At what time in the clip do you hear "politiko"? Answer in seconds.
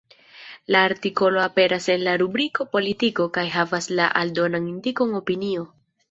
2.75-3.27